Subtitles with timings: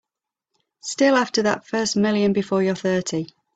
[0.81, 3.27] Still after that first million before you're thirty.